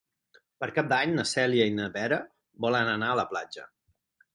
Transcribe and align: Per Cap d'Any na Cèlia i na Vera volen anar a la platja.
Per 0.63 0.69
Cap 0.77 0.89
d'Any 0.93 1.13
na 1.19 1.27
Cèlia 1.33 1.69
i 1.73 1.77
na 1.83 1.93
Vera 2.01 2.21
volen 2.67 2.95
anar 2.99 3.15
a 3.15 3.23
la 3.23 3.31
platja. 3.35 3.73